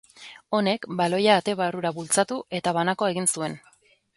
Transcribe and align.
Honek 0.59 0.87
baloia 1.01 1.35
ate 1.41 1.55
barrura 1.61 1.93
bultzatu 1.99 2.39
eta 2.61 2.77
banakoa 2.79 3.11
egin 3.17 3.31
zuen. 3.37 3.61